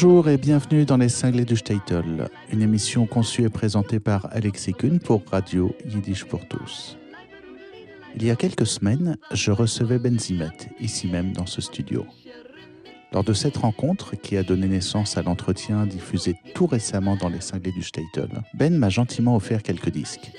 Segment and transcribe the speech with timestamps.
[0.00, 4.72] Bonjour et bienvenue dans les cinglés du Statel, une émission conçue et présentée par Alexis
[4.72, 6.96] Kuhn pour Radio Yiddish pour tous.
[8.14, 12.06] Il y a quelques semaines, je recevais Ben Zimet, ici même dans ce studio.
[13.12, 17.40] Lors de cette rencontre, qui a donné naissance à l'entretien diffusé tout récemment dans les
[17.40, 20.30] cinglés du Statel, Ben m'a gentiment offert quelques disques.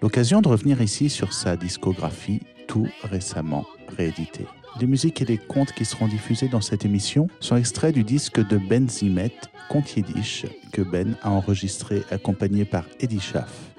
[0.00, 3.66] L'occasion de revenir ici sur sa discographie tout récemment
[3.98, 4.46] rééditée.
[4.78, 8.46] Les musiques et les contes qui seront diffusés dans cette émission sont extraits du disque
[8.46, 9.32] de Ben Zimet,
[9.70, 13.74] Conte Yiddish, que Ben a enregistré accompagné par Eddie Schaff,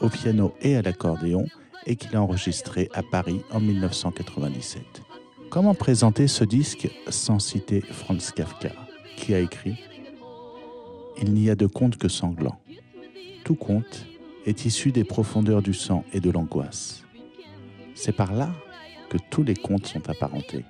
[0.00, 1.46] au piano et à l'accordéon,
[1.86, 4.82] et qu'il a enregistré à Paris en 1997.
[5.50, 8.70] Comment présenter ce disque sans citer Franz Kafka,
[9.16, 9.82] qui a écrit
[11.20, 12.60] Il n'y a de conte que sanglant.
[13.44, 14.06] Tout conte
[14.46, 17.02] est issu des profondeurs du sang et de l'angoisse.
[17.96, 18.50] C'est par là
[19.08, 20.64] que tous les contes sont apparentés.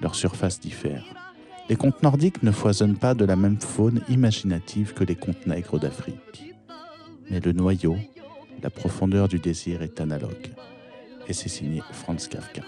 [0.00, 1.04] Leur surface diffère.
[1.68, 5.78] Les contes nordiques ne foisonnent pas de la même faune imaginative que les contes nègres
[5.78, 6.54] d'Afrique.
[7.30, 7.96] Mais le noyau,
[8.62, 10.52] la profondeur du désir est analogue.
[11.28, 12.62] Et c'est signé Franz Kafka.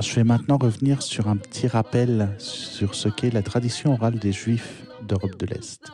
[0.00, 4.32] Je vais maintenant revenir sur un petit rappel sur ce qu'est la tradition orale des
[4.32, 5.90] Juifs d'Europe de l'Est.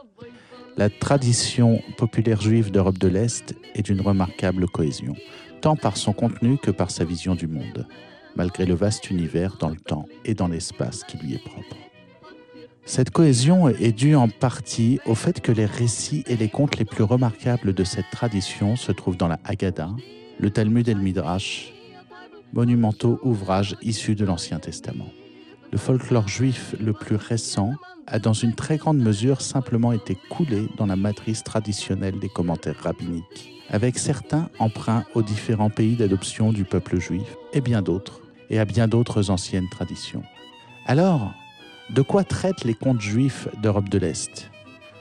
[0.77, 5.15] La tradition populaire juive d'Europe de l'Est est d'une remarquable cohésion
[5.65, 7.87] tant par son contenu que par sa vision du monde,
[8.37, 11.79] malgré le vaste univers dans le temps et dans l'espace qui lui est propre.
[12.85, 16.85] Cette cohésion est due en partie au fait que les récits et les contes les
[16.85, 19.93] plus remarquables de cette tradition se trouvent dans la Haggadah,
[20.39, 21.73] le Talmud et le Midrash,
[22.53, 25.09] monumentaux ouvrages issus de l'Ancien Testament.
[25.75, 27.73] Le folklore juif le plus récent
[28.07, 32.79] a dans une très grande mesure simplement été coulé dans la matrice traditionnelle des commentaires
[32.81, 38.61] rabbiniques avec certains emprunts aux différents pays d'adoption du peuple juif et bien d'autres, et
[38.61, 40.23] à bien d'autres anciennes traditions.
[40.87, 41.33] Alors,
[41.91, 44.53] de quoi traitent les contes juifs d'Europe de l'Est?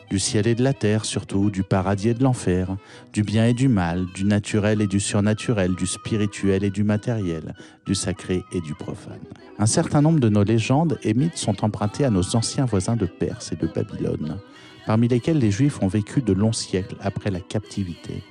[0.09, 2.75] Du ciel et de la terre surtout, du paradis et de l'enfer,
[3.11, 7.55] du bien et du mal, du naturel et du surnaturel, du spirituel et du matériel,
[7.85, 9.19] du sacré et du profane.
[9.59, 13.05] Un certain nombre de nos légendes et mythes sont empruntés à nos anciens voisins de
[13.05, 14.37] Perse et de Babylone,
[14.85, 18.23] parmi lesquels les Juifs ont vécu de longs siècles après la captivité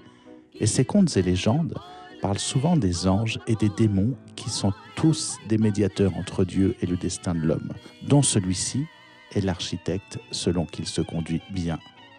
[0.62, 1.74] et ces contes et légendes
[2.20, 6.86] parlent souvent des anges et des démons qui sont tous des médiateurs entre Dieu et
[6.86, 7.72] le destin de l'homme,
[8.06, 8.86] dont celui-ci
[9.34, 11.78] est l'architecte selon qu'il se conduit bien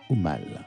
[0.10, 0.66] ou mal.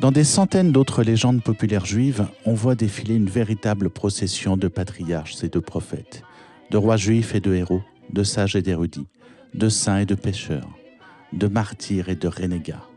[0.00, 5.42] Dans des centaines d'autres légendes populaires juives, on voit défiler une véritable procession de patriarches
[5.44, 6.22] et de prophètes,
[6.70, 7.82] de rois juifs et de héros,
[8.12, 9.06] de sages et d'érudits,
[9.54, 10.68] de saints et de pécheurs,
[11.32, 12.88] de martyrs et de renégats,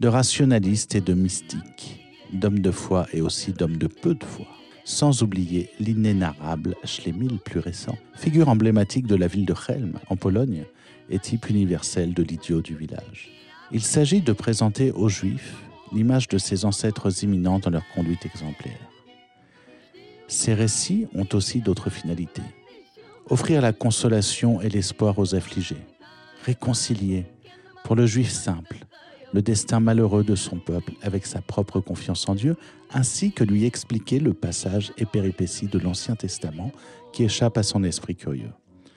[0.00, 2.00] de rationalistes et de mystiques,
[2.32, 4.46] d'hommes de foi et aussi d'hommes de peu de foi.
[4.84, 10.64] Sans oublier l'inénarrable Schlemil plus récent, figure emblématique de la ville de Chelm, en Pologne,
[11.10, 13.30] et type universel de l'idiot du village.
[13.72, 15.56] Il s'agit de présenter aux Juifs
[15.92, 18.78] l'image de ses ancêtres imminents dans leur conduite exemplaire.
[20.28, 22.42] Ces récits ont aussi d'autres finalités.
[23.28, 25.84] Offrir la consolation et l'espoir aux affligés.
[26.44, 27.26] Réconcilier,
[27.84, 28.78] pour le juif simple,
[29.32, 32.56] le destin malheureux de son peuple avec sa propre confiance en Dieu,
[32.92, 36.72] ainsi que lui expliquer le passage et péripéties de l'Ancien Testament
[37.12, 38.50] qui échappe à son esprit curieux.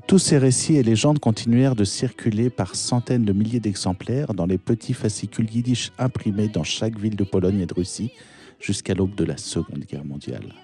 [0.10, 4.58] Tous ces récits et légendes continuèrent de circuler par centaines de milliers d'exemplaires dans les
[4.58, 8.12] petits fascicules yiddish imprimés dans chaque ville de Pologne et de Russie
[8.60, 10.56] jusqu'à l'aube de la Seconde Guerre mondiale.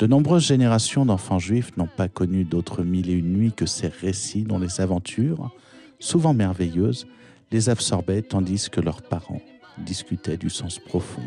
[0.00, 3.86] De nombreuses générations d'enfants juifs n'ont pas connu d'autres mille et une nuits que ces
[3.86, 5.54] récits dont les aventures,
[6.00, 7.06] souvent merveilleuses,
[7.52, 9.40] les absorbaient tandis que leurs parents
[9.78, 11.22] discutaient du sens profond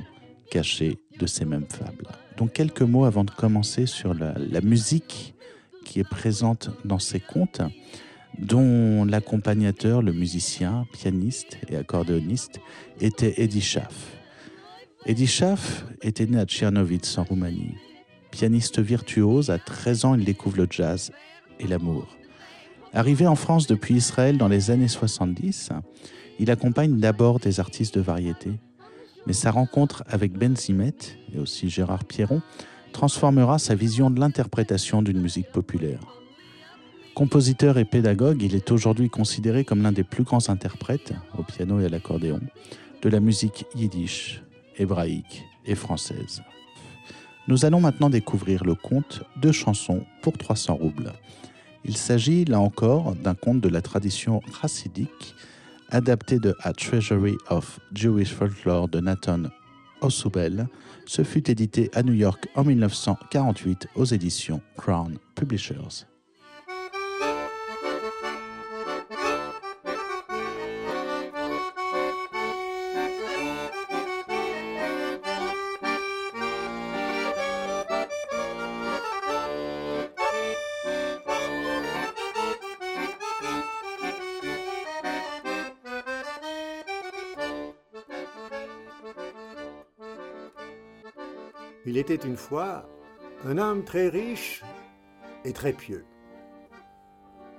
[0.52, 2.08] caché de ces mêmes fables.
[2.38, 5.35] Donc quelques mots avant de commencer sur la, musique
[5.86, 7.62] qui est présente dans ces contes,
[8.38, 12.60] dont l'accompagnateur, le musicien, pianiste et accordéoniste
[13.00, 14.18] était Eddie Schaff.
[15.06, 17.76] Eddie Schaff était né à Tchernovitz en Roumanie.
[18.32, 21.14] Pianiste virtuose, à 13 ans, il découvre le jazz
[21.60, 22.18] et l'amour.
[22.92, 25.70] Arrivé en France depuis Israël dans les années 70,
[26.40, 28.52] il accompagne d'abord des artistes de variété,
[29.28, 30.96] mais sa rencontre avec Ben Zimet
[31.34, 32.42] et aussi Gérard Pierron
[32.96, 36.00] transformera sa vision de l'interprétation d'une musique populaire.
[37.14, 41.82] Compositeur et pédagogue, il est aujourd'hui considéré comme l'un des plus grands interprètes, au piano
[41.82, 42.40] et à l'accordéon,
[43.02, 44.42] de la musique yiddish,
[44.78, 46.42] hébraïque et française.
[47.50, 51.12] Nous allons maintenant découvrir le conte Deux chansons pour 300 roubles,
[51.84, 55.36] il s'agit là encore d'un conte de la tradition chassidique,
[55.92, 59.44] adapté de A Treasury of Jewish Folklore de Nathan
[60.02, 60.68] Osubel.
[61.06, 66.06] Ce fut édité à New York en 1948 aux éditions Crown Publishers.
[91.88, 92.90] Il était une fois
[93.44, 94.64] un homme très riche
[95.44, 96.04] et très pieux.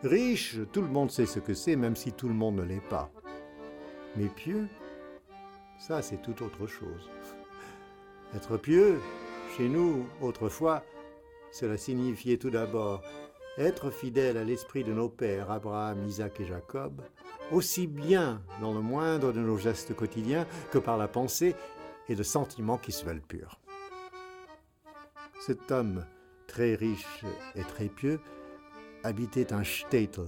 [0.03, 2.89] Riche, tout le monde sait ce que c'est, même si tout le monde ne l'est
[2.89, 3.11] pas.
[4.17, 4.67] Mais pieux,
[5.79, 7.09] ça c'est tout autre chose.
[8.35, 8.99] Être pieux,
[9.57, 10.83] chez nous, autrefois,
[11.53, 13.03] cela signifiait tout d'abord
[13.59, 17.01] être fidèle à l'esprit de nos pères, Abraham, Isaac et Jacob,
[17.53, 21.55] aussi bien dans le moindre de nos gestes quotidiens que par la pensée
[22.09, 23.59] et de sentiments qui se veulent purs.
[25.47, 26.05] Cet homme,
[26.49, 28.19] très riche et très pieux,
[29.05, 30.23] habitait un shtetl,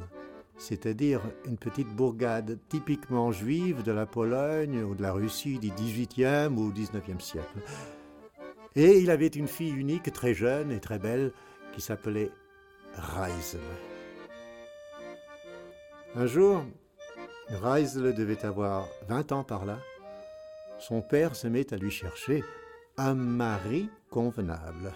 [0.57, 6.57] c'est-à-dire une petite bourgade typiquement juive de la Pologne ou de la Russie du XVIIIe
[6.57, 7.59] ou XIXe siècle.
[8.77, 11.33] Et il avait une fille unique, très jeune et très belle,
[11.73, 12.31] qui s'appelait
[12.95, 13.61] Reisel.
[16.15, 16.63] Un jour,
[17.49, 19.81] Reisel devait avoir 20 ans par là.
[20.79, 22.45] Son père se met à lui chercher
[22.97, 24.93] un mari convenable.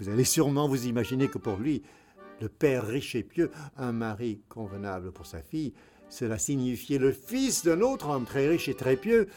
[0.00, 1.82] Vous allez sûrement vous imaginer que pour lui,
[2.40, 5.74] le père riche et pieux, un mari convenable pour sa fille,
[6.08, 9.28] cela signifiait le fils d'un autre homme très riche et très pieux.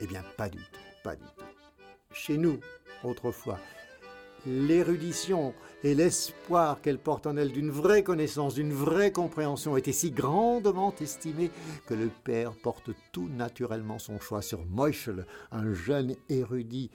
[0.00, 1.44] Eh bien, pas du tout, pas du tout.
[2.12, 2.60] Chez nous,
[3.04, 3.58] autrefois,
[4.46, 10.10] l'érudition et l'espoir qu'elle porte en elle d'une vraie connaissance, d'une vraie compréhension étaient si
[10.10, 11.50] grandement estimés
[11.86, 16.90] que le père porte tout naturellement son choix sur Moischel, un jeune érudit,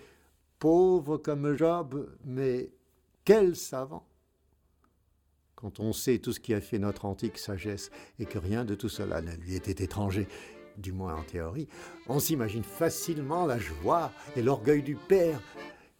[0.59, 2.69] pauvre comme Job, mais
[3.23, 4.05] quel savant.
[5.55, 7.89] Quand on sait tout ce qui a fait notre antique sagesse
[8.19, 10.27] et que rien de tout cela ne lui était étranger,
[10.77, 11.67] du moins en théorie,
[12.07, 15.41] on s'imagine facilement la joie et l'orgueil du Père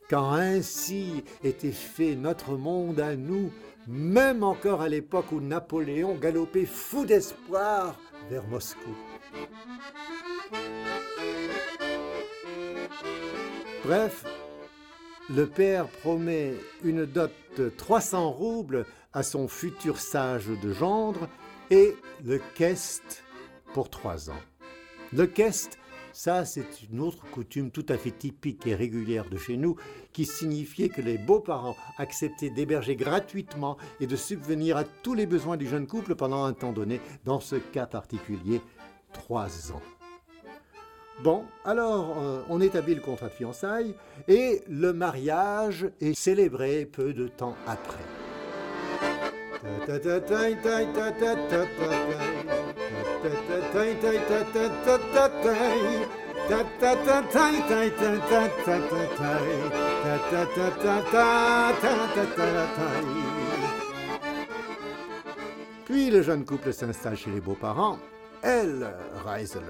[0.09, 3.51] quand ainsi était fait notre monde à nous,
[3.87, 7.99] même encore à l'époque où Napoléon galopait fou d'espoir
[8.29, 8.95] vers Moscou.
[13.83, 14.25] Bref,
[15.29, 16.53] le père promet
[16.83, 21.27] une dot de 300 roubles à son futur sage de gendre
[21.69, 23.23] et le quest
[23.73, 24.41] pour trois ans.
[25.13, 25.77] Le quest,
[26.15, 29.75] ça, c'est une autre coutume tout à fait typique et régulière de chez nous,
[30.13, 35.57] qui signifiait que les beaux-parents acceptaient d'héberger gratuitement et de subvenir à tous les besoins
[35.57, 38.61] du jeune couple pendant un temps donné, dans ce cas particulier,
[39.11, 39.81] trois ans.
[41.21, 43.93] Bon, alors euh, on établit le contrat de fiançailles
[44.29, 48.03] et le mariage est célébré peu de temps après.
[65.85, 67.97] Puis le jeune couple s'installe chez les beaux-parents.
[68.43, 68.93] Elle,
[69.25, 69.61] Reisler,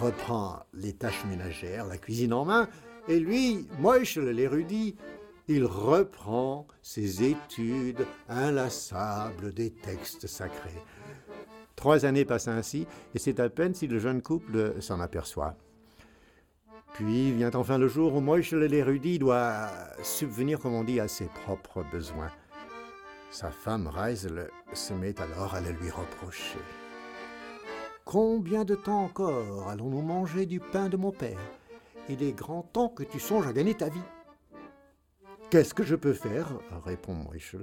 [0.00, 2.68] reprend les tâches ménagères, la cuisine en main,
[3.08, 4.96] et lui, Moischel, l'érudit,
[5.48, 10.82] il reprend ses études inlassables des textes sacrés.
[11.82, 15.56] Trois années passent ainsi, et c'est à peine si le jeune couple s'en aperçoit.
[16.94, 19.66] Puis vient enfin le jour où Moïse l'érudit doit
[20.04, 22.30] subvenir, comme on dit, à ses propres besoins.
[23.32, 26.60] Sa femme Reisel se met alors à le lui reprocher.
[28.04, 31.40] Combien de temps encore allons-nous manger du pain de mon père
[32.08, 34.08] Il est grand temps que tu songes à gagner ta vie.
[35.50, 36.46] Qu'est-ce que je peux faire?
[36.84, 37.56] répond Moïse.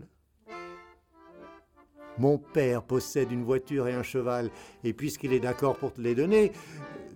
[2.19, 4.51] Mon père possède une voiture et un cheval,
[4.83, 6.51] et puisqu'il est d'accord pour te les donner,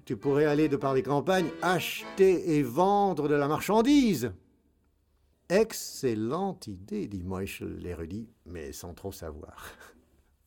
[0.06, 4.32] tu pourrais aller de par les campagnes acheter et vendre de la marchandise.
[5.50, 9.72] Excellente idée, dit Moischel l'érudit, mais sans trop savoir.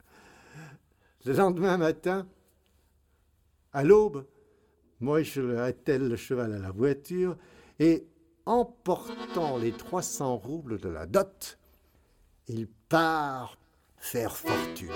[1.26, 2.26] Le lendemain matin,
[3.74, 4.26] à l'aube,
[5.00, 7.36] Moischel attelle le cheval à la voiture
[7.78, 8.06] et,
[8.46, 11.58] emportant les 300 roubles de la dot,
[12.48, 13.58] il part
[13.98, 14.90] faire fortune.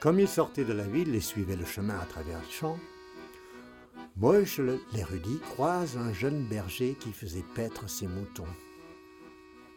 [0.00, 2.78] Comme il sortait de la ville et suivait le chemin à travers le champ,
[4.16, 4.60] Moïse
[4.92, 8.46] l'érudit croise un jeune berger qui faisait paître ses moutons.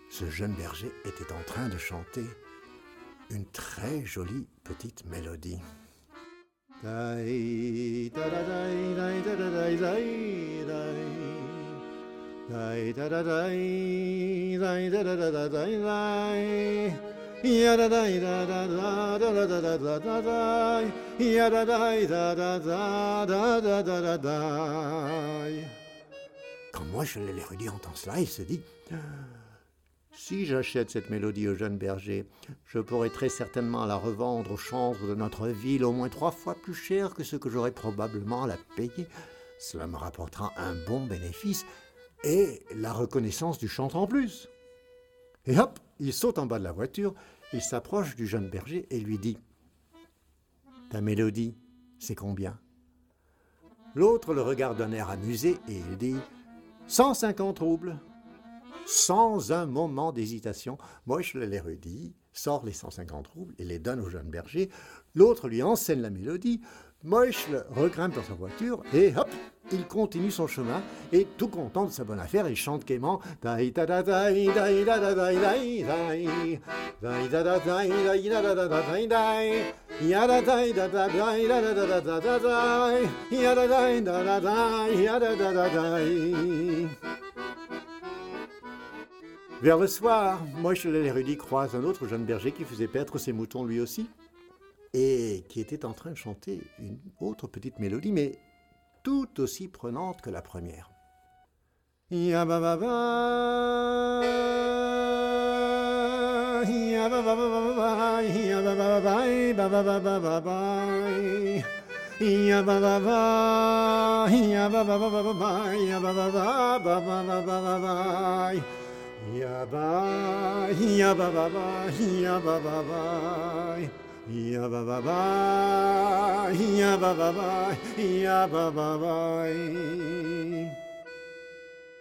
[0.10, 2.26] Ce jeune berger était en train de chanter
[3.32, 5.60] une très jolie petite mélodie.
[26.72, 28.62] Quand moi je l'érudit entend cela, il se dit
[30.30, 32.24] Si j'achète cette mélodie au jeune berger,
[32.68, 36.54] je pourrai très certainement la revendre au chantre de notre ville au moins trois fois
[36.54, 39.08] plus cher que ce que j'aurais probablement à la payer.
[39.58, 41.66] Cela me rapportera un bon bénéfice
[42.24, 44.48] et la reconnaissance du chantre en plus.
[45.48, 47.16] Et hop, il saute en bas de la voiture,
[47.52, 49.40] il s'approche du jeune berger et lui dit
[50.92, 51.58] Ta mélodie,
[51.98, 52.60] c'est combien?
[53.96, 56.18] L'autre le regarde d'un air amusé et il dit
[56.86, 58.00] 150 roubles.
[58.92, 64.32] Sans un moment d'hésitation, Moche l'érudit sort les 150 roubles et les donne au jeune
[64.32, 64.72] berger.
[65.14, 66.60] L'autre lui enseigne la mélodie.
[67.04, 67.38] Moïse
[67.70, 69.30] regrimpe dans sa voiture et hop,
[69.72, 70.82] il continue son chemin
[71.14, 73.22] et tout content de sa bonne affaire, il chante gaiement
[89.62, 93.66] vers le soir, Moïse l'érudit croise un autre jeune berger qui faisait paître ses moutons
[93.66, 94.10] lui aussi
[94.94, 98.40] et qui était en train de chanter une autre petite mélodie, mais
[99.04, 100.90] tout aussi prenante que la première.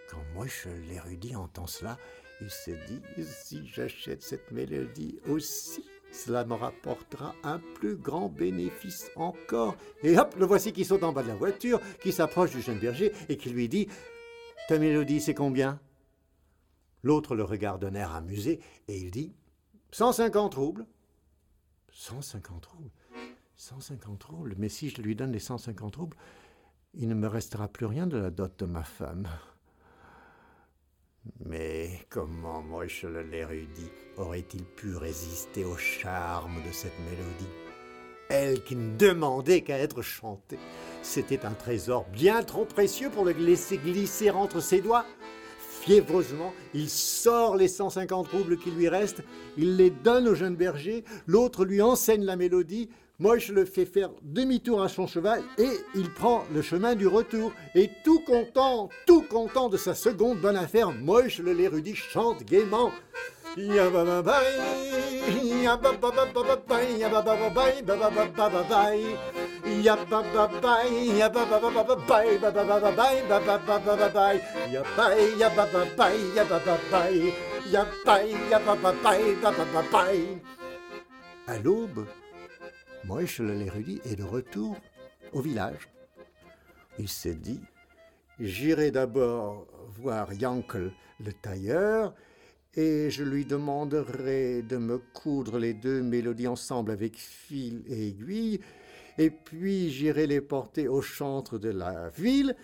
[0.09, 1.99] Quand Moche l'érudit entend cela,
[2.41, 9.11] il se dit si j'achète cette mélodie aussi, cela me rapportera un plus grand bénéfice
[9.17, 9.77] encore.
[10.03, 12.79] Et hop, le voici qui saute en bas de la voiture, qui s'approche du jeune
[12.79, 13.89] berger et qui lui dit
[14.69, 15.79] Ta mélodie, c'est combien?
[17.03, 19.33] L'autre le regarde d'un air amusé et il dit
[19.93, 20.87] 150 roubles.
[21.93, 22.91] 150 roubles
[23.57, 26.17] 150 roubles Mais si je lui donne les 150 roubles,
[26.95, 29.29] il ne me restera plus rien de la dot de ma femme.
[31.45, 37.53] Mais comment Moïse l'érudit aurait-il pu résister au charme de cette mélodie?
[38.31, 40.59] Elle qui ne demandait qu'à être chantée.
[41.03, 45.07] C'était un trésor bien trop précieux pour le laisser glisser entre ses doigts
[45.89, 49.23] fiévreusement, il sort les 150 roubles qui lui restent,
[49.57, 54.11] il les donne au jeune berger, l'autre lui enseigne la mélodie, Moche le fait faire
[54.23, 57.53] demi-tour à son cheval et il prend le chemin du retour.
[57.75, 62.93] Et tout content, tout content de sa seconde bonne affaire, Moche le l'érudit chante gaiement.
[81.47, 82.07] À l'aube,
[83.05, 84.77] Moïse l'érudit est de retour
[85.33, 85.89] au village.
[86.99, 87.61] Il s'est dit
[88.39, 92.15] J'irai d'abord voir Yankel le tailleur
[92.79, 98.61] et je lui demanderai de me coudre les deux mélodies ensemble avec fil et aiguille,
[99.19, 102.55] et puis j'irai les porter au chantre de la ville,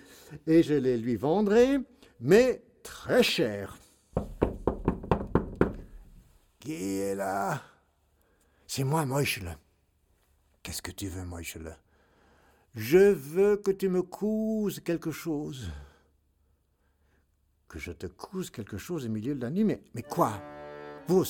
[0.46, 1.78] et je les lui vendrai,
[2.20, 3.76] mais très cher.
[6.60, 7.60] Qui est là?
[8.68, 9.58] C'est moi, Moïchel.
[10.62, 11.76] Qu'est-ce que tu veux, Moïchel
[12.76, 15.72] Je veux que tu me couses quelque chose
[17.74, 19.64] que je te couse quelque chose au milieu de la nuit.
[19.64, 20.40] Mais, mais quoi?
[21.08, 21.24] Vous?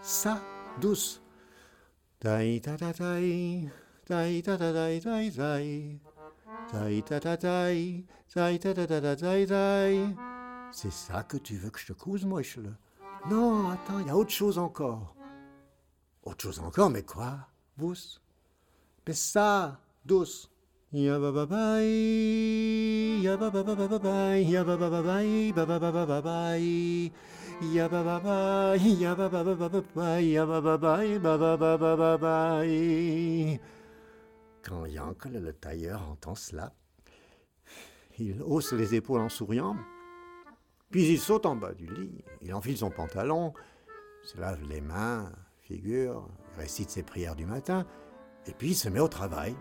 [0.00, 0.42] Ça,
[0.80, 1.22] douce?
[10.72, 12.74] C'est ça que tu veux que je te couse, Moïchel
[13.30, 15.14] Non, attends, il y a autre chose encore.
[16.24, 17.46] Autre chose encore, mais quoi?
[17.76, 17.94] Vous?
[19.06, 20.50] Mais ça, douce.
[34.62, 36.74] Quand Yankel le tailleur entend cela,
[38.18, 39.76] il hausse les épaules en souriant,
[40.90, 43.54] puis il saute en bas du lit, il enfile son pantalon,
[44.24, 45.32] se lave les mains,
[45.62, 47.86] figure, récite ses prières du matin,
[48.46, 49.56] et puis il se met au travail.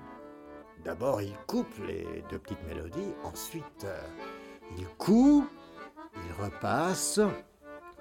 [0.84, 4.02] D'abord, il coupe les deux petites mélodies, ensuite, euh,
[4.78, 5.48] il coupe,
[6.16, 7.20] il repasse,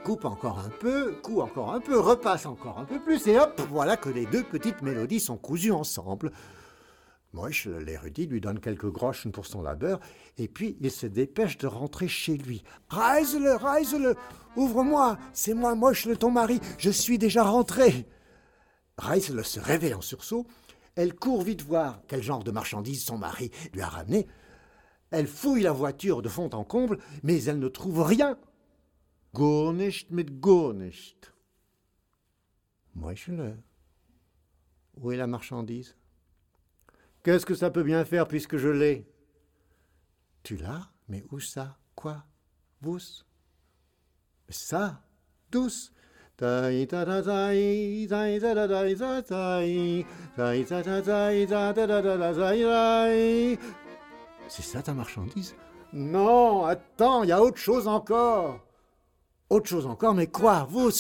[0.03, 3.61] coupe encore un peu, coupe encore un peu, repasse encore un peu plus, et hop,
[3.69, 6.33] voilà que les deux petites mélodies sont cousues ensemble.
[7.35, 10.01] Moïse, l'érudit, lui donne quelques groschen pour son labeur,
[10.39, 12.65] et puis il se dépêche de rentrer chez lui.
[12.89, 14.17] Reise-le, reise-le,
[14.57, 18.07] ouvre-moi, c'est moi, Moïse, ton mari, je suis déjà rentré.
[18.97, 20.47] Reise-le se réveille en sursaut,
[20.97, 24.27] elle court vite voir quel genre de marchandises son mari lui a ramené.
[25.11, 28.39] Elle fouille la voiture de fond en comble, mais elle ne trouve rien.
[29.35, 31.33] Gar nicht mit gar nicht.
[32.95, 33.57] le
[34.97, 35.97] Où est la marchandise?
[37.23, 39.07] Qu'est-ce que ça peut bien faire puisque je l'ai?
[40.43, 40.91] Tu l'as?
[41.09, 41.79] Mais où ça?
[41.95, 42.25] Quoi?
[42.81, 42.99] Vous
[44.49, 45.03] Ça?
[45.51, 45.93] Douce?
[46.41, 47.23] ta ta ta
[48.55, 49.61] ta ta
[54.49, 55.55] C'est ça ta marchandise
[55.93, 58.61] Non, attends, il y a autre chose encore.
[59.51, 60.91] Autre chose encore, mais quoi Vous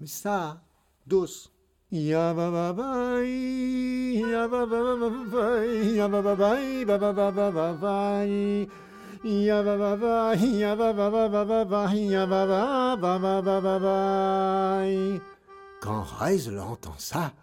[0.00, 0.62] Mais ça,
[1.06, 1.26] dos.
[15.82, 17.34] Quand Raisle entend ça,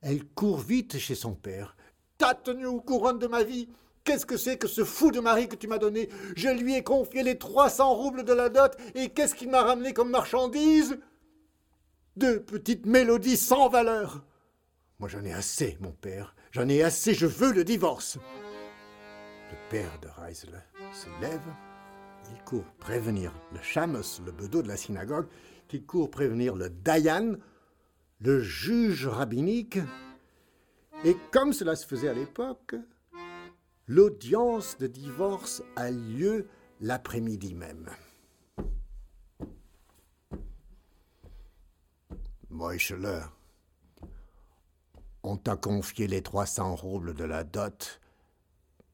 [0.00, 1.76] elle court vite chez son père.
[2.18, 3.68] T'as tenu au courant de ma vie
[4.04, 6.82] Qu'est-ce que c'est que ce fou de mari que tu m'as donné Je lui ai
[6.82, 10.98] confié les 300 roubles de la dot et qu'est-ce qu'il m'a ramené comme marchandise
[12.16, 14.24] Deux petites mélodies sans valeur.
[14.98, 16.34] Moi j'en ai assez, mon père.
[16.50, 18.18] J'en ai assez, je veux le divorce.
[19.52, 21.40] Le père de Reisler se lève.
[22.30, 25.26] Il court prévenir le Chamos, le bedeau de la synagogue,
[25.68, 27.36] qui court prévenir le Dayan,
[28.20, 29.78] le juge rabbinique.
[31.04, 32.76] Et comme cela se faisait à l'époque,
[33.88, 36.46] l'audience de divorce a lieu
[36.80, 37.90] l'après-midi même.
[42.50, 43.22] Moïcheler,
[45.22, 48.01] on t'a confié les 300 roubles de la dot.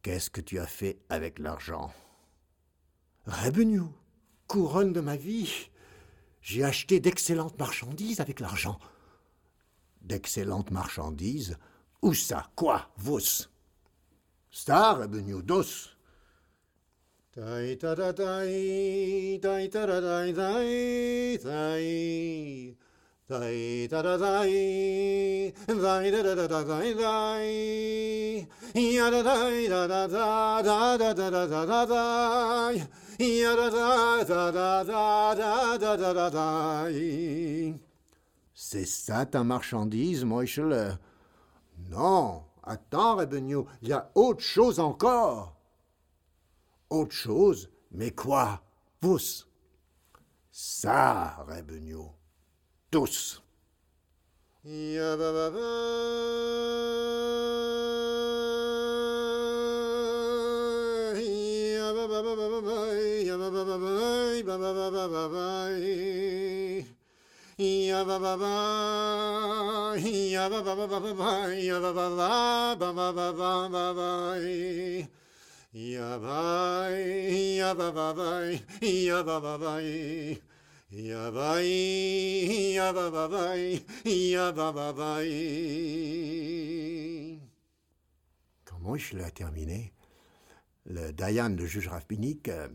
[0.08, 1.92] Qu'est-ce que tu as fait avec l'argent?
[3.26, 3.82] Revenu,
[4.46, 5.68] couronne de ma vie.
[6.40, 8.78] J'ai acheté d'excellentes marchandises avec l'argent.
[10.00, 11.58] D'excellentes marchandises?
[12.00, 12.48] Où ça?
[12.56, 12.88] Quoi?
[12.96, 13.20] Vous
[14.50, 15.90] Star revenu dos.
[23.28, 29.86] Dai da da dai, dai da da da da dai dai, ya da dai da
[29.86, 32.88] da da da da da da da da dai,
[33.18, 37.78] ya da da da da da da da da da dai.
[38.54, 40.98] C'est ça ta marchandise, Moichele
[41.90, 45.54] Non, attends, Rebegno, il y a autre chose encore.
[46.88, 48.62] Autre chose Mais quoi
[49.02, 49.18] Vous
[50.50, 51.44] Ça,
[52.90, 53.42] tous.
[80.90, 85.28] Yabai, yababai, yababai.
[88.64, 89.92] Quand Moïse l'a terminé,
[90.86, 92.68] le Dayan, le juge rabbinique, euh,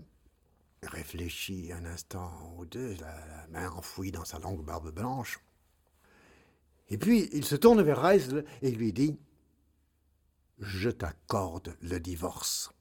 [0.84, 5.40] réfléchit un instant ou deux, la, main enfouie dans sa longue barbe blanche.
[6.90, 9.18] Et puis il se tourne vers Reisel et lui dit
[10.60, 12.72] Je t'accorde le divorce.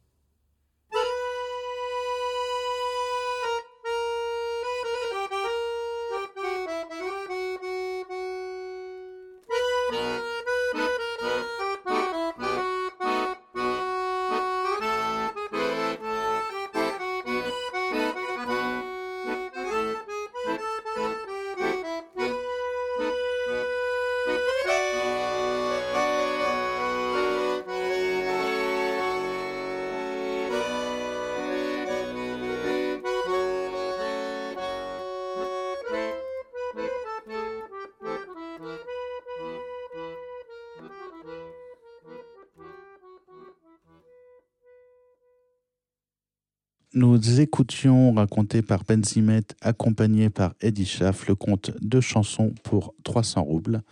[47.25, 53.43] Nous écoutions, raconté par Benzimet, accompagné par Eddie Schaff, le conte de chansons pour 300
[53.45, 53.83] roubles.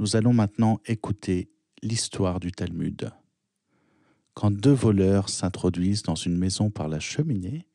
[0.00, 1.48] Nous allons maintenant écouter
[1.80, 3.12] l'histoire du Talmud.
[4.34, 7.68] Quand deux voleurs s'introduisent dans une maison par la cheminée,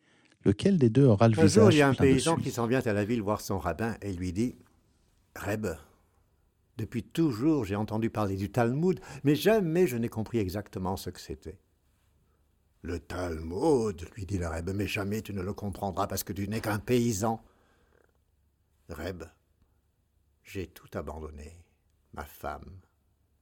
[0.44, 2.92] lequel des deux aura le visage il y a un paysan qui s'en vient à
[2.92, 4.56] la ville voir son rabbin et lui dit
[5.38, 5.68] Reb,
[6.78, 11.22] Depuis toujours, j'ai entendu parler du Talmud, mais jamais je n'ai compris exactement ce que
[11.22, 11.60] c'était.
[12.84, 16.48] Le Talmud, lui dit le Reb, mais jamais tu ne le comprendras parce que tu
[16.48, 17.44] n'es qu'un paysan.
[18.90, 19.24] Reb,
[20.44, 21.64] j'ai tout abandonné,
[22.14, 22.80] ma femme,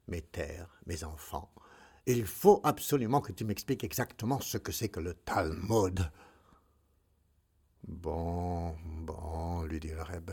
[0.08, 1.52] mes terres, mes enfants.
[2.06, 6.12] Il faut absolument que tu m'expliques exactement ce que c'est que le Talmud.
[7.88, 10.32] Bon, bon, lui dit le Reb,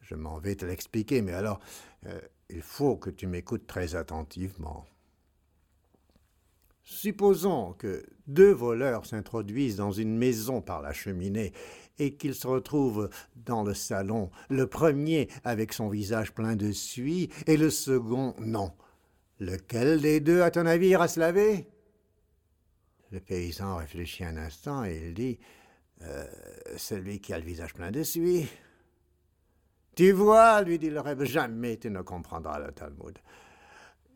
[0.00, 1.60] je m'en vais te l'expliquer, mais alors,
[2.06, 4.86] euh, il faut que tu m'écoutes très attentivement.
[6.90, 11.52] Supposons que deux voleurs s'introduisent dans une maison par la cheminée
[11.98, 17.28] et qu'ils se retrouvent dans le salon, le premier avec son visage plein de suie
[17.46, 18.72] et le second non.
[19.38, 21.68] Lequel des deux, à ton avis, ira se laver?
[23.10, 25.38] Le paysan réfléchit un instant et il dit
[26.00, 26.24] euh,
[26.78, 28.48] Celui qui a le visage plein de suie.
[29.94, 33.18] Tu vois, lui dit le rêve, jamais tu ne comprendras le Talmud.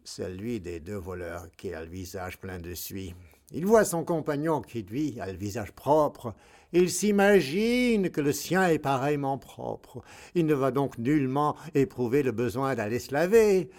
[0.04, 3.14] Celui des deux voleurs qui a le visage plein de suie.
[3.52, 6.34] Il voit son compagnon qui, lui, a le visage propre.
[6.72, 10.02] Il s'imagine que le sien est pareillement propre.
[10.34, 13.70] Il ne va donc nullement éprouver le besoin d'aller se laver.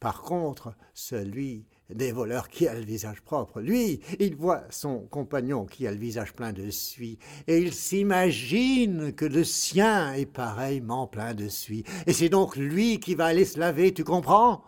[0.00, 3.60] Par contre, celui des voleurs qui a le visage propre.
[3.60, 9.12] Lui, il voit son compagnon qui a le visage plein de suie, et il s'imagine
[9.12, 13.44] que le sien est pareillement plein de suie, et c'est donc lui qui va aller
[13.44, 14.62] se laver, tu comprends?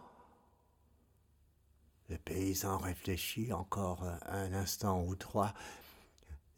[2.13, 5.55] Le paysan réfléchit encore un instant ou trois,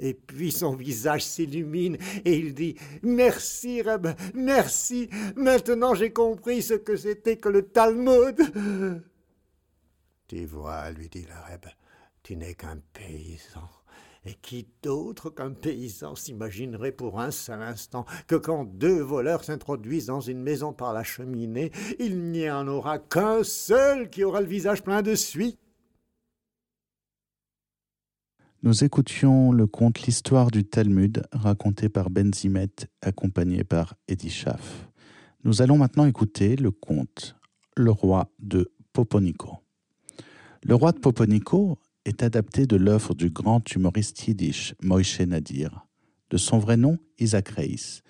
[0.01, 5.09] et puis son visage s'illumine et il dit Merci, Reb, merci.
[5.37, 8.37] Maintenant j'ai compris ce que c'était que le Talmud.
[10.27, 11.67] Tu vois, lui dit le Reb,
[12.25, 13.69] tu n'es qu'un paysan.
[14.27, 20.07] Et qui d'autre qu'un paysan s'imaginerait pour un seul instant que quand deux voleurs s'introduisent
[20.07, 24.47] dans une maison par la cheminée, il n'y en aura qu'un seul qui aura le
[24.47, 25.59] visage plein de suie
[28.65, 32.71] Nous écoutions le conte L'histoire du Talmud raconté par Benzimet
[33.03, 34.89] accompagné par Eddie Schaff.
[35.45, 37.37] Nous allons maintenant écouter le conte
[37.77, 39.59] Le roi de Poponico.
[40.63, 45.87] Le roi de Poponico est adapté de l'œuvre du grand humoriste yiddish Moïse Nadir,
[46.31, 48.03] de son vrai nom Isaac Reis,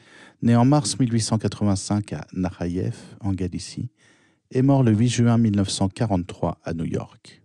[0.42, 3.90] né en mars 1885 à Nahayev, en Galicie,
[4.50, 7.42] et mort le 8 juin 1943 à New York.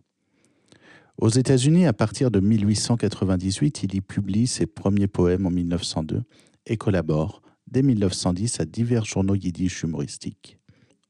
[1.18, 6.24] Aux États-Unis, à partir de 1898, il y publie ses premiers poèmes en 1902
[6.66, 10.58] et collabore dès 1910 à divers journaux yiddish humoristiques.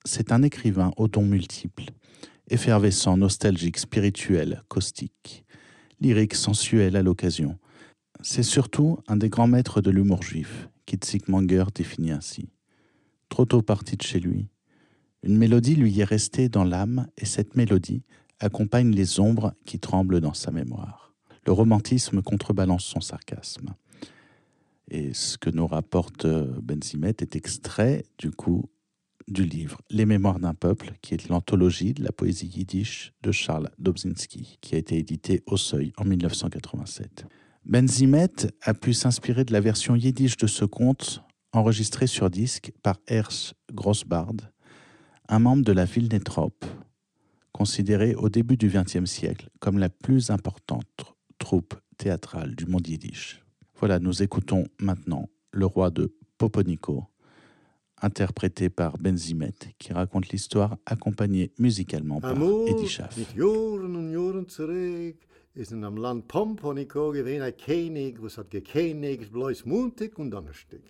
[0.06, 1.92] C'est un écrivain aux dons multiples
[2.50, 5.46] effervescent, nostalgique, spirituel, caustique,
[6.02, 7.58] lyrique, sensuel à l'occasion.
[8.22, 12.50] C'est surtout un des grands maîtres de l'humour juif, qu'Itzik Manger définit ainsi.
[13.30, 14.50] Trop tôt parti de chez lui,
[15.24, 18.04] une mélodie lui est restée dans l'âme et cette mélodie
[18.40, 21.14] accompagne les ombres qui tremblent dans sa mémoire.
[21.46, 23.76] Le romantisme contrebalance son sarcasme.
[24.90, 28.70] Et ce que nous rapporte Benzimet est extrait, du coup,
[29.30, 33.70] du livre Les Mémoires d'un peuple, qui est l'anthologie de la poésie yiddish de Charles
[33.78, 37.26] Dobzinski, qui a été édité au Seuil en 1987.
[37.66, 42.98] Benzimet a pu s'inspirer de la version yiddish de ce conte enregistré sur disque par
[43.08, 44.34] Ers Grossbard,
[45.28, 46.66] un membre de la ville Vilnetrop,
[47.52, 53.42] considéré au début du XXe siècle comme la plus importante troupe théâtrale du monde yiddish.
[53.80, 57.06] Voilà, nous écoutons maintenant Le roi de Poponico
[58.02, 62.36] interprété par Benzimet, qui raconte l'histoire accompagnée musicalement par
[62.68, 63.18] Eddie Schaff.
[65.56, 70.82] is in am Land Pomponico gewesen ein König, was hat gekönigt, bloß Montag und Donnerstag.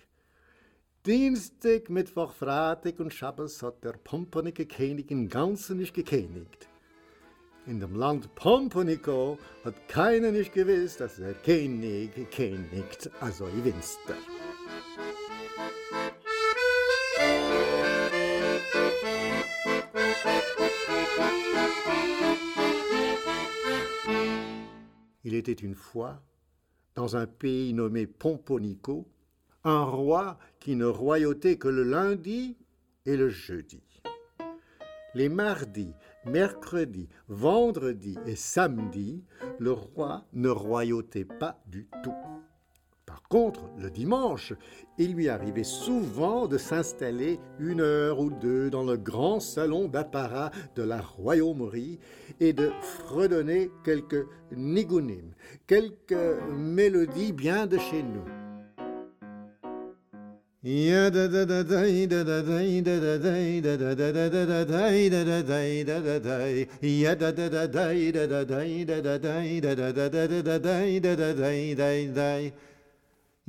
[1.06, 6.68] Dienstag, Mittwoch, Freitag und Schabbos hat der Pomponike König im Ganzen nicht gekönigt.
[7.66, 14.14] In dem Land Pomponico hat keiner nicht gewusst, dass der König gekönigt, also ich winster.
[25.24, 26.22] Il était une fois,
[26.94, 29.06] dans un pays nommé Pomponico,
[29.64, 32.56] un roi qui ne royautait que le lundi
[33.06, 33.82] et le jeudi.
[35.14, 39.24] Les mardis, mercredis, vendredis et samedis,
[39.58, 42.14] le roi ne royautait pas du tout.
[43.30, 44.54] Contre, le dimanche,
[44.98, 50.50] il lui arrivait souvent de s'installer une heure ou deux dans le grand salon d'apparat
[50.74, 52.00] de la royaumerie
[52.40, 55.30] et de fredonner quelques nigunim,
[55.68, 58.24] quelques mélodies bien de chez nous.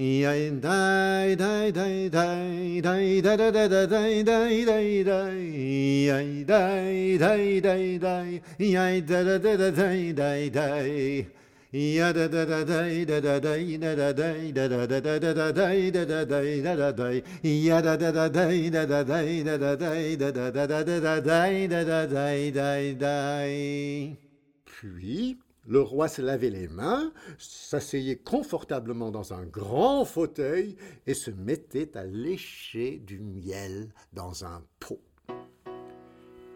[0.01, 17.11] いやいだいだいだいだいだいだだだだだいだいだいだいだいだいだいだいだいだいだだだだだいだいだいやだだだだいだだだいだだだいだだだだだだだいだだだいだだだ
[17.43, 24.17] いやだだだだいだだだいだだだいだだだだだだいだだだいだいだい
[24.65, 31.31] Puis le roi se lavait les mains, s'asseyait confortablement dans un grand fauteuil et se
[31.31, 35.01] mettait à lécher du miel dans un pot.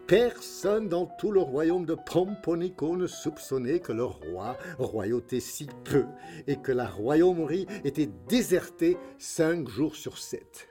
[0.06, 6.04] Personne dans tout le royaume de Pomponico ne soupçonnait que le roi royautait si peu
[6.46, 10.68] et que la royaumerie était désertée cinq jours sur sept.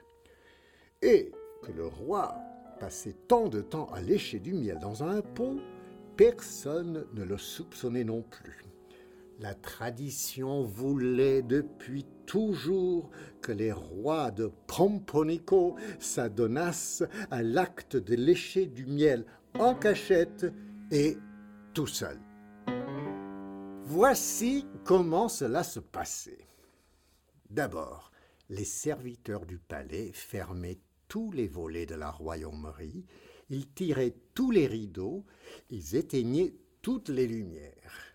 [1.02, 2.34] Et que le roi
[2.80, 5.60] passait tant de temps à lécher du miel dans un pot,
[6.16, 8.64] personne ne le soupçonnait non plus.
[9.38, 13.10] La tradition voulait depuis toujours
[13.42, 19.26] que les rois de Pomponico s'adonnassent à l'acte de lécher du miel
[19.58, 20.46] en cachette
[20.90, 21.18] et
[21.74, 22.18] tout seul.
[23.84, 26.48] Voici comment cela se passait.
[27.50, 28.10] D'abord,
[28.48, 33.04] les serviteurs du palais fermaient tous les volets de la royaumerie,
[33.50, 35.24] ils tiraient tous les rideaux,
[35.70, 38.14] ils éteignaient toutes les lumières.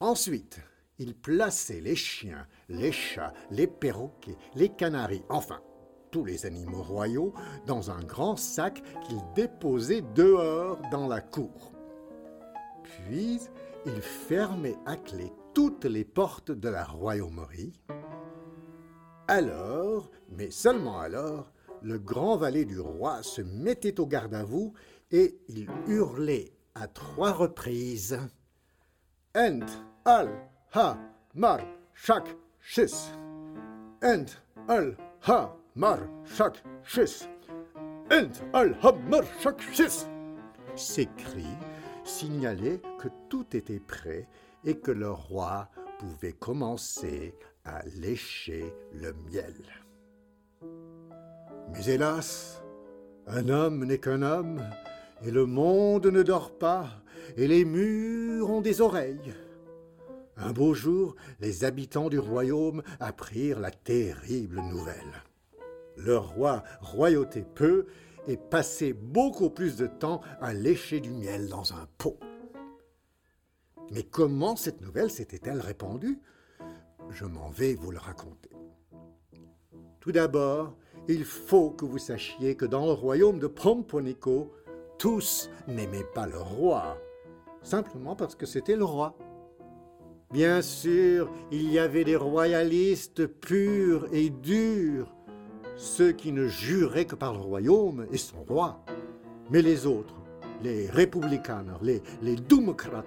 [0.00, 0.60] Ensuite,
[0.98, 5.60] il plaçait les chiens, les chats, les perroquets, les canaris, enfin
[6.10, 7.34] tous les animaux royaux,
[7.66, 11.72] dans un grand sac qu'il déposait dehors dans la cour.
[12.82, 13.40] Puis,
[13.84, 17.78] il fermait à clé toutes les portes de la royaumerie.
[19.26, 24.72] Alors, mais seulement alors, le grand valet du roi se mettait au garde à vous
[25.10, 28.18] et il hurlait à trois reprises
[29.34, 29.66] Ent
[30.04, 30.28] al
[30.74, 30.98] ha
[31.34, 31.60] mar
[31.94, 33.12] shak shis.
[34.02, 34.38] Ent
[34.68, 37.28] al ha mar shak shis.
[38.10, 40.06] Ent al ha mar shak shis.
[40.74, 41.56] Ces cris
[42.04, 44.26] signalaient que tout était prêt
[44.64, 49.54] et que le roi pouvait commencer à lécher le miel.
[51.72, 52.62] Mais hélas,
[53.26, 54.62] un homme n'est qu'un homme,
[55.22, 56.88] et le monde ne dort pas,
[57.36, 59.34] et les murs ont des oreilles.
[60.36, 65.22] Un beau jour, les habitants du royaume apprirent la terrible nouvelle.
[65.96, 67.86] Le roi royautait peu
[68.28, 72.18] et passait beaucoup plus de temps à lécher du miel dans un pot.
[73.90, 76.20] Mais comment cette nouvelle s'était-elle répandue?
[77.10, 78.50] Je m'en vais vous le raconter.
[79.98, 80.76] Tout d'abord,
[81.08, 84.52] il faut que vous sachiez que dans le royaume de Pomponico,
[84.98, 86.98] tous n'aimaient pas le roi,
[87.62, 89.16] simplement parce que c'était le roi.
[90.30, 95.14] Bien sûr, il y avait des royalistes purs et durs,
[95.76, 98.84] ceux qui ne juraient que par le royaume et son roi.
[99.50, 100.14] Mais les autres,
[100.62, 103.06] les républicains, les, démocrates,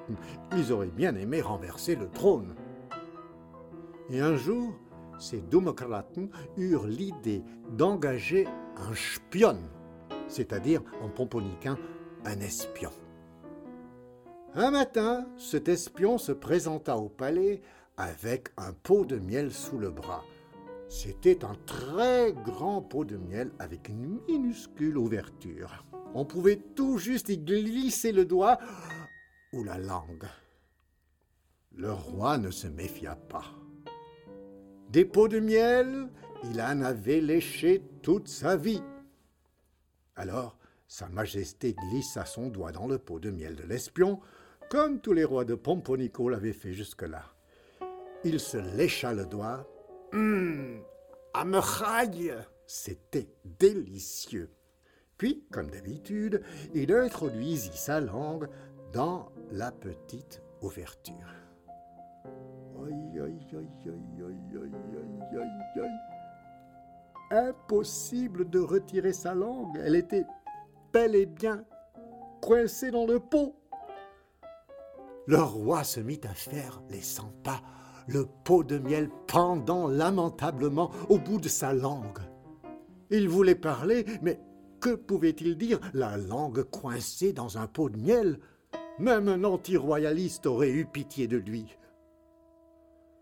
[0.58, 2.56] ils auraient bien aimé renverser le trône.
[4.10, 4.74] Et un jour,
[5.22, 6.20] ces démocrates
[6.58, 7.44] eurent l'idée
[7.78, 9.58] d'engager un spion,
[10.28, 11.78] c'est-à-dire en pomponicain
[12.26, 12.92] un espion.
[14.56, 17.62] Un matin, cet espion se présenta au palais
[17.96, 20.26] avec un pot de miel sous le bras.
[20.90, 25.86] C'était un très grand pot de miel avec une minuscule ouverture.
[26.14, 28.58] On pouvait tout juste y glisser le doigt
[29.54, 30.28] ou la langue.
[31.74, 33.61] Le roi ne se méfia pas.
[34.92, 36.10] Des pots de miel,
[36.44, 38.84] il en avait léché toute sa vie.
[40.18, 40.58] Alors,
[40.90, 44.20] Sa Majesté glissa son doigt dans le pot de miel de l'espion,
[44.70, 47.24] comme tous les rois de Pomponico l'avaient fait jusque-là.
[48.26, 49.66] Il se lécha le doigt.
[50.12, 50.82] Hum,
[51.34, 52.34] ameraille
[52.68, 54.50] C'était délicieux.
[55.18, 58.50] Puis, comme d'habitude, il introduisit sa langue
[58.92, 61.34] dans la petite ouverture.
[62.84, 64.72] Aïe, aïe, aïe, aïe, aïe, aïe,
[65.36, 65.90] aïe, aïe,
[67.32, 69.80] Impossible de retirer sa langue.
[69.84, 70.26] Elle était
[70.92, 71.64] bel et bien
[72.42, 73.56] coincée dans le pot.
[75.28, 77.62] Le roi se mit à faire les cent pas,
[78.08, 82.20] le pot de miel pendant lamentablement au bout de sa langue.
[83.12, 84.40] Il voulait parler, mais
[84.80, 88.40] que pouvait-il dire, la langue coincée dans un pot de miel
[88.98, 91.78] Même un anti-royaliste aurait eu pitié de lui.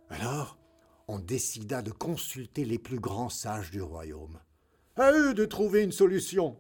[0.10, 0.58] Alors,
[1.08, 4.40] on décida de consulter les plus grands sages du royaume.
[4.96, 6.58] À eux de trouver une solution.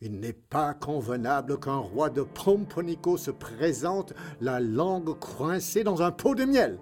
[0.00, 6.10] Il n'est pas convenable qu'un roi de Pomponico se présente la langue coincée dans un
[6.10, 6.78] pot de miel.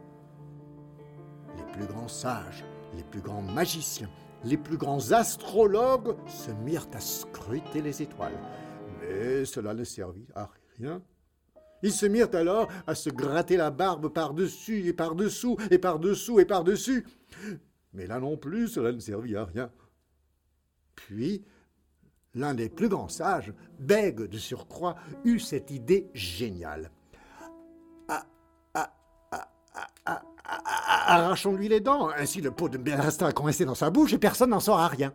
[1.57, 2.65] Les plus grands sages,
[2.97, 4.11] les plus grands magiciens,
[4.45, 8.39] les plus grands astrologues se mirent à scruter les étoiles.
[9.01, 11.03] Mais cela ne servit à rien.
[11.83, 16.45] Ils se mirent alors à se gratter la barbe par-dessus et par-dessous et par-dessous et
[16.45, 17.07] par-dessus.
[17.93, 19.71] Mais là non plus, cela ne servit à rien.
[20.95, 21.45] Puis,
[22.35, 26.91] l'un des plus grands sages, Bègue de surcroît, eut cette idée géniale.
[30.45, 34.51] Arrachons-lui les dents, ainsi le pot de bien restera coincé dans sa bouche et personne
[34.51, 35.13] n'en saura rien.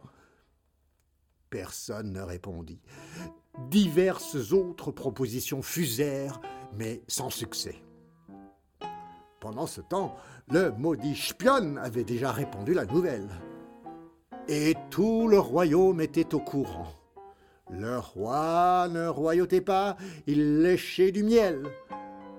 [1.50, 2.82] Personne ne répondit.
[3.70, 6.42] Diverses autres propositions fusèrent,
[6.78, 7.82] mais sans succès.
[9.40, 10.16] Pendant ce temps,
[10.50, 13.30] le maudit Spion avait déjà répandu la nouvelle.
[14.48, 16.88] Et tout le royaume était au courant.
[17.72, 21.64] Le roi ne royautait pas, il léchait du miel.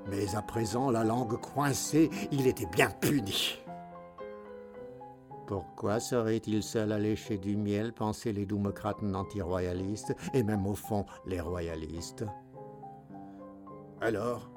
[0.09, 3.59] Mais à présent, la langue coincée, il était bien puni.
[5.47, 11.07] Pourquoi serait-il seul à lécher du miel, pensaient les démocrates anti-royalistes, et même au fond
[11.25, 12.25] les royalistes?
[14.01, 14.51] Alors,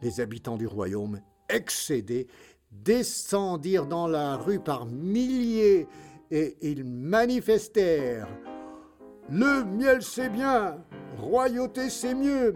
[0.00, 2.26] les habitants du royaume, excédés,
[2.70, 5.86] descendirent dans la rue par milliers,
[6.30, 8.28] et ils manifestèrent.
[9.28, 10.78] Le miel c'est bien,
[11.18, 12.54] royauté c'est mieux,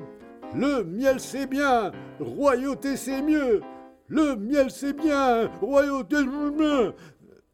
[0.54, 3.60] le miel c'est bien, royauté c'est mieux,
[4.08, 6.94] le miel c'est bien, royauté c'est mieux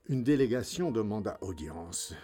[0.08, 2.14] une délégation demanda audience.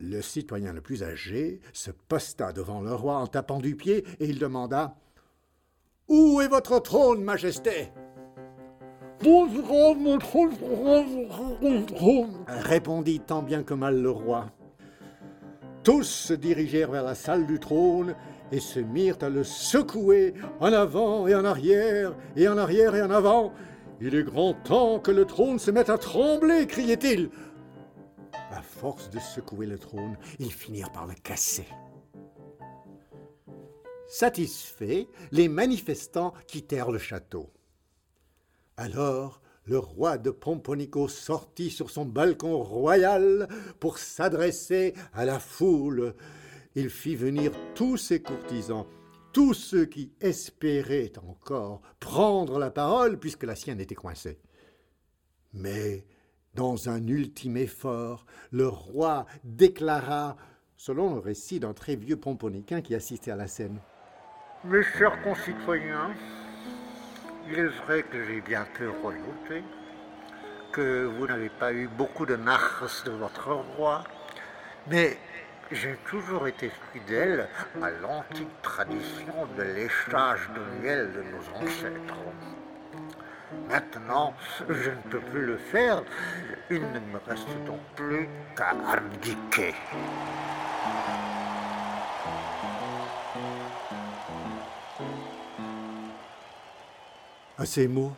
[0.00, 4.26] Le citoyen le plus âgé se posta devant le roi en tapant du pied et
[4.26, 4.96] il demanda
[6.08, 7.92] Où est votre trône, Majesté?
[10.18, 10.54] trône,
[11.60, 14.50] mon trône, répondit tant bien que mal le roi.
[15.84, 18.14] Tous se dirigèrent vers la salle du trône
[18.50, 23.02] et se mirent à le secouer en avant et en arrière, et en arrière et
[23.02, 23.52] en avant,
[24.00, 27.30] il est grand temps que le trône se mette à trembler, criait-il.
[28.50, 31.66] À force de secouer le trône, ils finirent par le casser.
[34.08, 37.50] Satisfaits, les manifestants quittèrent le château.
[38.76, 43.46] Alors, le roi de Pomponico sortit sur son balcon royal
[43.78, 46.14] pour s'adresser à la foule.
[46.74, 48.86] Il fit venir tous ses courtisans,
[49.32, 54.38] tous ceux qui espéraient encore prendre la parole puisque la sienne était coincée.
[55.52, 56.04] Mais,
[56.54, 60.36] dans un ultime effort, le roi déclara,
[60.76, 63.80] selon le récit d'un très vieux pomponicain qui assistait à la scène,
[64.64, 66.14] Mes chers concitoyens,
[67.48, 69.64] il est vrai que j'ai bien peu royauté,
[70.72, 74.04] que vous n'avez pas eu beaucoup de mars de votre roi,
[74.88, 75.18] mais
[75.72, 77.48] j'ai toujours été fidèle
[77.80, 82.18] à l'antique tradition de léchage de miel de nos ancêtres.
[83.68, 84.34] Maintenant,
[84.68, 86.02] je ne peux plus le faire.
[86.70, 89.74] Il ne me reste donc plus qu'à abdiquer.
[97.58, 98.12] À ces mots,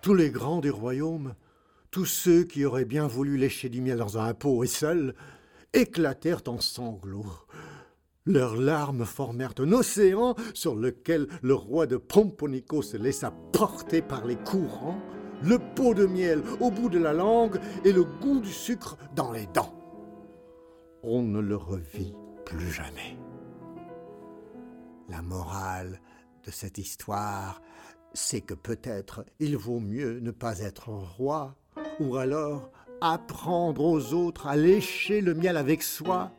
[0.00, 1.34] tous les grands du royaume,
[1.90, 5.14] tous ceux qui auraient bien voulu lécher du miel dans un pot et seuls,
[5.74, 7.26] éclatèrent en sanglots.
[8.26, 14.24] Leurs larmes formèrent un océan sur lequel le roi de Pomponico se laissa porter par
[14.24, 14.98] les courants,
[15.42, 19.30] le pot de miel au bout de la langue et le goût du sucre dans
[19.30, 19.74] les dents.
[21.02, 22.14] On ne le revit
[22.46, 23.18] plus jamais.
[25.10, 26.00] La morale
[26.44, 27.60] de cette histoire,
[28.14, 31.56] c'est que peut-être il vaut mieux ne pas être roi,
[32.00, 32.70] ou alors
[33.12, 36.32] apprendre aux autres à lécher le miel avec soi,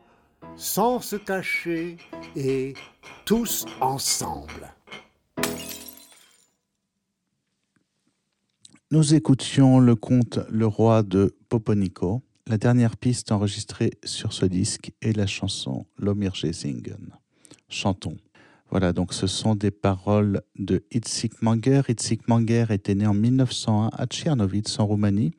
[0.56, 1.96] sans se cacher
[2.34, 2.74] et
[3.24, 4.74] tous ensemble.
[8.90, 12.22] Nous écoutions le conte Le roi de Poponico.
[12.48, 17.10] La dernière piste enregistrée sur ce disque est la chanson Lomirje Singen.
[17.68, 18.16] Chantons.
[18.70, 21.82] Voilà, donc ce sont des paroles de Itzik Manger.
[21.88, 25.32] Itzik Manger était né en 1901 à Tchernovitz en Roumanie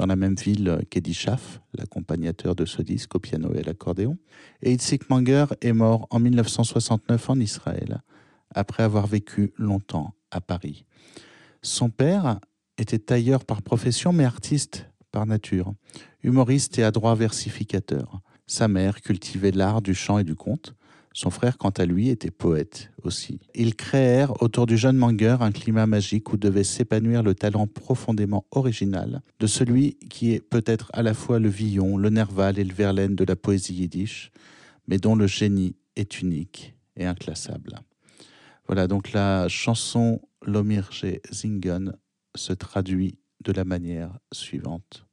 [0.00, 4.16] dans la même ville qu'Eddie Schaff, l'accompagnateur de ce disque au piano et à l'accordéon.
[4.62, 8.00] Et Itzik Manger est mort en 1969 en Israël,
[8.54, 10.86] après avoir vécu longtemps à Paris.
[11.60, 12.40] Son père
[12.78, 15.74] était tailleur par profession, mais artiste par nature,
[16.22, 18.22] humoriste et adroit versificateur.
[18.46, 20.74] Sa mère cultivait l'art du chant et du conte.
[21.12, 23.40] Son frère, quant à lui, était poète aussi.
[23.54, 28.46] Ils créèrent autour du jeune Manger un climat magique où devait s'épanouir le talent profondément
[28.52, 32.72] original de celui qui est peut-être à la fois le Villon, le Nerval et le
[32.72, 34.30] Verlaine de la poésie yiddish,
[34.86, 37.80] mais dont le génie est unique et inclassable.
[38.66, 41.96] Voilà, donc la chanson Lomirge Zingen
[42.36, 45.06] se traduit de la manière suivante.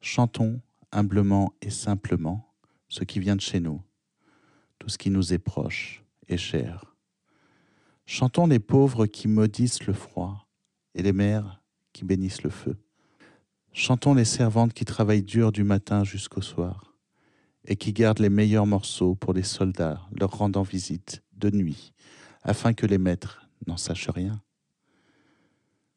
[0.00, 0.60] Chantons
[0.92, 2.54] humblement et simplement
[2.88, 3.82] ce qui vient de chez nous
[4.78, 6.94] tout ce qui nous est proche et cher.
[8.06, 10.46] Chantons les pauvres qui maudissent le froid
[10.94, 11.62] et les mères
[11.92, 12.76] qui bénissent le feu.
[13.72, 16.94] Chantons les servantes qui travaillent dur du matin jusqu'au soir
[17.66, 21.92] et qui gardent les meilleurs morceaux pour les soldats leur rendant visite de nuit
[22.42, 24.42] afin que les maîtres n'en sachent rien.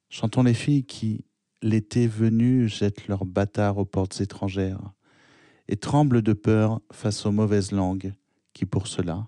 [0.09, 1.25] Chantons les filles qui,
[1.61, 4.93] l'été venu, jettent leurs bâtards aux portes étrangères
[5.67, 8.13] et tremblent de peur face aux mauvaises langues
[8.57, 9.27] qui pour cela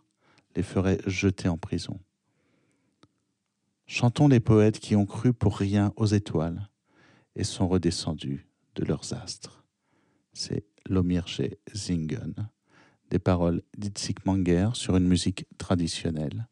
[0.56, 2.00] les ferait jeter en prison.
[3.86, 6.68] Chantons les poètes qui ont cru pour rien aux étoiles
[7.36, 9.64] et sont redescendus de leurs astres.
[10.34, 11.44] C'est Lomirge
[11.76, 12.34] Zingen,
[13.12, 16.48] des paroles d'Itzik Manger sur une musique traditionnelle.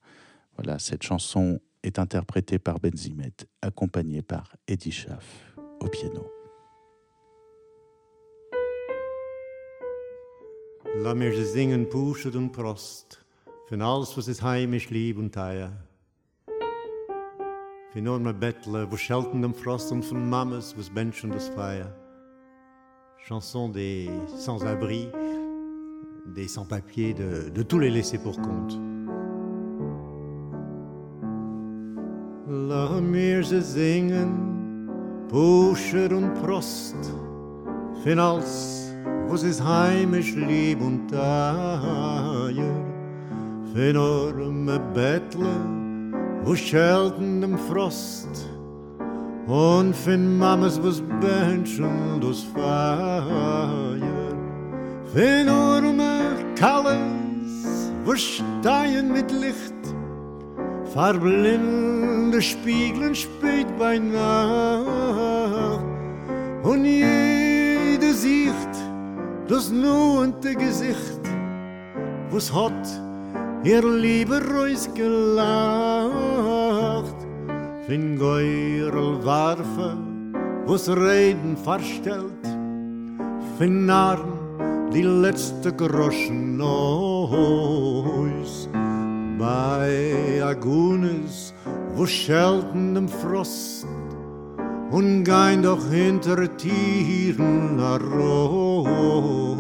[0.56, 6.37] Voilà, cette chanson est interprétée par Benzimet, accompagnée par Eddie Schaff au piano.
[10.96, 13.24] Lass mir singen Pushet und Prost,
[13.68, 15.72] von alles, was ist heimisch, lieb und teuer.
[17.92, 21.94] Für nur mein Bettle, wo schelten dem Frost und von Mammes, was benschen das Feier.
[23.28, 25.10] Chanson des sans-abri,
[26.36, 28.78] des sans-papiers, de, de tous les laissés pour compte.
[32.48, 34.88] Lass mir singen
[35.28, 36.96] Pushet und Prost,
[38.04, 38.87] von alles,
[39.28, 42.54] was ist heimisch lieb und teuer.
[43.76, 45.56] Enorme Bettle,
[46.44, 48.48] wo schelten dem Frost.
[49.46, 53.96] Und für Mamas, was benschen das Feuer.
[55.14, 56.22] Für enorme
[56.56, 59.76] Kalles, wo stehen mit Licht.
[60.92, 65.82] Verblinde Spiegeln spät bei Nacht.
[66.64, 68.87] Und jede sieht,
[69.48, 71.22] das nuente Gesicht,
[72.30, 72.74] was hat
[73.64, 76.16] ihr lieber Reus gelacht.
[77.88, 79.96] Fin Geurel warfe,
[80.66, 82.46] was Reden verstellt,
[83.58, 84.38] fin Narren
[84.94, 88.68] die letzte Groschen neus.
[89.38, 91.54] Bei Agunes,
[91.96, 93.88] wo schelten dem Frost,
[94.92, 99.58] und gein doch hinter Tieren a Reus.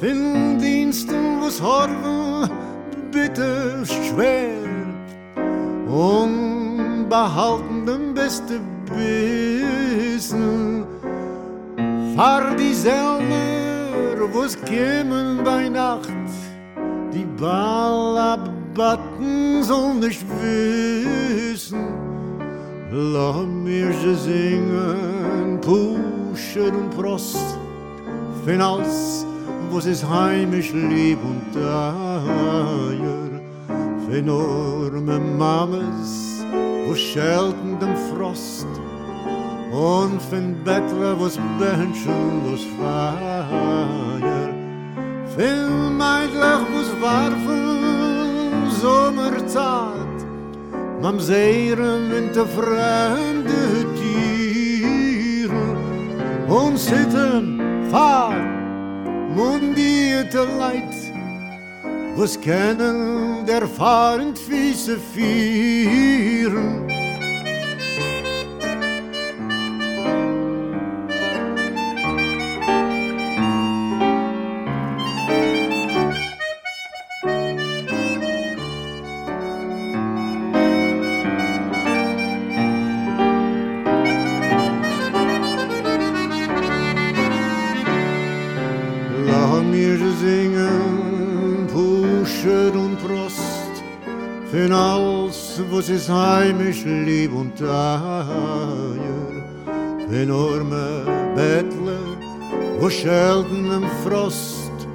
[0.00, 2.48] Fin Diensten, was Horven
[3.10, 4.64] bitte schwer
[5.86, 10.84] und behalten den beste Bissen.
[12.16, 16.12] Fahr die Selmer, wo's kämen bei Nacht,
[17.12, 18.54] die Ballabatten
[19.62, 22.13] soll nicht wissen.
[22.96, 27.58] Lass mir ze zingen, pushen und Prost,
[28.44, 29.26] fin als,
[29.72, 33.30] was ist heimisch lieb und teuer,
[34.08, 36.44] fin orme Mames,
[36.86, 38.68] wo schelten dem Frost,
[39.72, 44.54] und fin Bettler, was benschen los Feier,
[45.36, 50.03] fin Meidlach, was warfen, Sommerzeit,
[51.04, 55.76] Mam zeiren in te vreemde dieren
[56.48, 58.32] und sitten fahr
[59.36, 60.94] mundierte Leid
[62.16, 66.93] was kennen der fahrend fiese vieren
[97.56, 98.24] teuer.
[100.08, 101.04] Für enorme
[101.34, 102.04] Bettler,
[102.78, 104.88] wo schelten im Frost,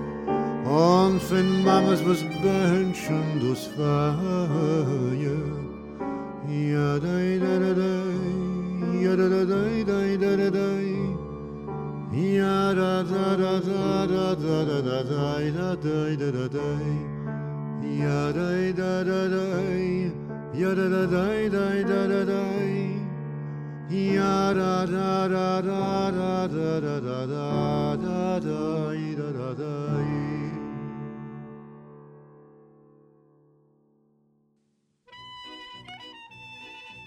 [0.66, 4.16] und für Mamas, was benschen das Feuer.
[6.72, 7.94] Ja, da, da, da, da,
[9.02, 10.70] ja, da, da, da, da, da, da, da.
[12.12, 16.70] Ja da da da da da da da da da da da da da da
[17.84, 20.29] Ya da da da da,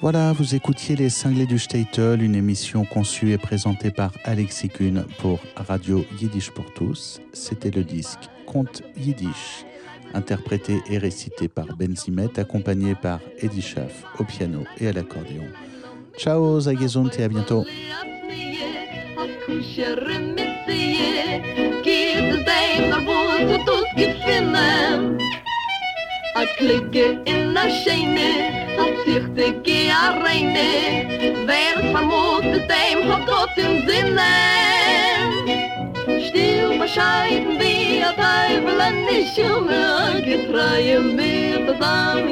[0.00, 5.05] Voilà, vous écoutiez Les Cinglés du Statel, une émission conçue et présentée par Alexis Kuhn
[5.18, 7.20] pour Radio Yiddish pour tous.
[7.32, 9.64] C'était le disque Conte Yiddish,
[10.14, 15.44] interprété et récité par Ben Simet, accompagné par Eddie Schaff au piano et à l'accordéon.
[16.18, 17.64] Ciao, Zagezonte et à bientôt.
[38.16, 39.66] bei blen nicht um
[40.28, 41.66] getreue mir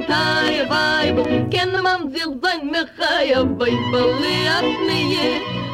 [0.06, 1.06] tay bei
[1.50, 4.68] ken man will sein mir hay bei bli at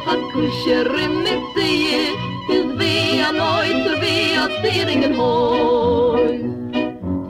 [0.07, 0.87] hat kusher
[1.23, 1.43] mit
[3.27, 6.06] a a hol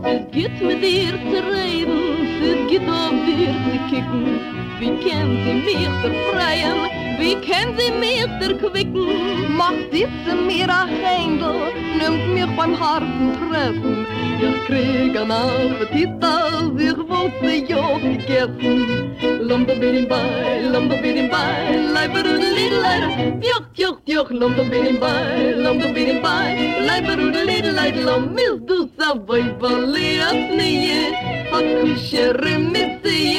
[0.10, 2.00] Es geht mit dir zu reden,
[2.42, 4.40] es geht auf dir zu kicken.
[4.80, 6.80] Wie kennt sie mich befreien,
[7.20, 9.58] wie kennt sie mich erquicken?
[9.58, 14.08] Macht sitze mir a Händel, nimmt mich beim harten Treffen.
[14.42, 19.16] ich kriegen auf Appetit, als ich wollte mir joch gegessen.
[19.48, 23.10] Lomba bin im Bein, Lombo bin im Bein, leiber und Lidleider,
[23.42, 28.42] joch, joch, joch, lomba bin im Bein, Lombo bin im Bein, leiber und Lidleider, Lombo
[28.42, 31.14] ist du so, wo ich wolle als nie,
[31.52, 32.14] hat mich
[32.44, 33.38] remissie,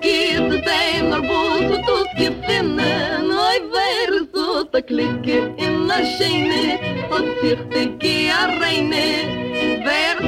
[0.00, 6.04] geht es dem, nur wo du tust gefinnen, oi, wer so, da klicke in der
[6.04, 6.78] Schiene,
[7.10, 9.53] hat sich die Gehe reine,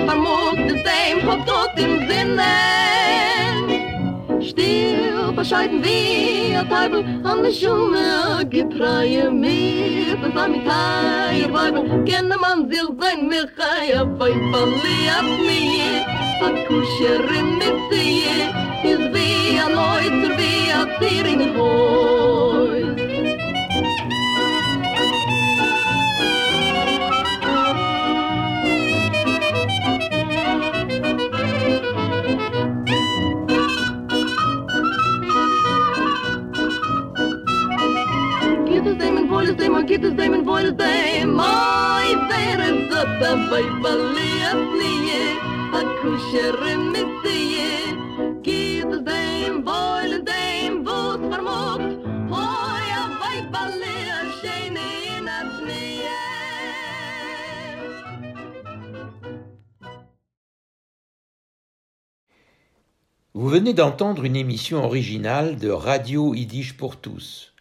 [0.09, 2.55] aber mut dem hob tot im sinne.
[4.41, 11.75] Stil bescheiden wir teubel an der schume gepreie mir das am tag ihr wollt
[12.41, 15.99] man sich sein er mir kai bei falli ab mir.
[16.41, 17.21] Hat kuscher
[17.59, 18.23] mit sie
[18.93, 22.36] is wie a neuter wie a tiring hol
[63.33, 67.55] Vous venez d'entendre une émission originale de Radio Yiddish pour tous.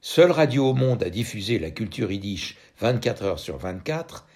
[0.00, 4.26] Seule radio au monde à diffuser la culture yiddish 24 heures sur 24,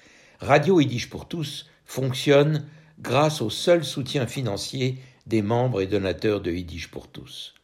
[0.46, 2.68] Radio Yiddish pour tous fonctionne
[3.00, 7.54] grâce au seul soutien financier des membres et donateurs de Yiddish pour tous.